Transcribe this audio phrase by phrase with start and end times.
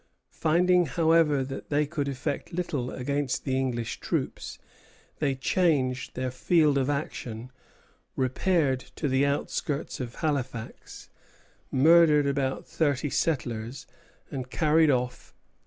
[0.33, 4.57] Finding, however, that they could effect little against the English troops,
[5.19, 7.51] they changed their field of action,
[8.15, 11.11] repaired to the outskirts of Halifax,
[11.69, 13.85] murdered about thirty settlers,
[14.31, 15.59] and carried off eight or ten prisoners.